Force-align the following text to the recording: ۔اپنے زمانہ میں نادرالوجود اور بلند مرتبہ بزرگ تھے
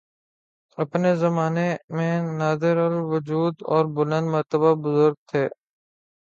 ۔اپنے 0.77 1.09
زمانہ 1.15 1.65
میں 1.95 2.13
نادرالوجود 2.39 3.55
اور 3.71 3.83
بلند 3.95 4.27
مرتبہ 4.31 4.73
بزرگ 4.83 5.15
تھے 5.27 5.43